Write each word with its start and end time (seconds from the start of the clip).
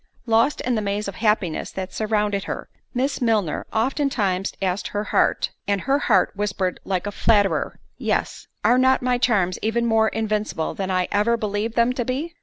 Lost 0.25 0.61
in 0.61 0.73
the 0.73 0.81
maze 0.81 1.07
of 1.07 1.17
happiness 1.17 1.69
that 1.69 1.93
surrounded 1.93 2.45
her, 2.45 2.67
Miss 2.91 3.21
Milner 3.21 3.67
oftentimes 3.71 4.51
asked 4.59 4.87
her 4.87 5.03
heart, 5.03 5.51
and 5.67 5.81
her 5.81 5.99
heart 5.99 6.31
whispered 6.35 6.79
like 6.83 7.05
a 7.05 7.11
flatterer, 7.11 7.79
"Yes;" 7.99 8.47
Are 8.65 8.79
not 8.79 9.03
my 9.03 9.19
charms 9.19 9.59
even 9.61 9.85
more 9.85 10.07
invincible 10.07 10.73
than 10.73 10.89
I 10.89 11.07
ever 11.11 11.37
believed 11.37 11.75
them 11.75 11.93
to 11.93 12.03
be? 12.03 12.33